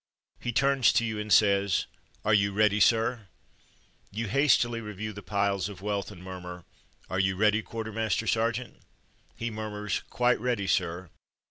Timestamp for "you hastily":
4.17-4.81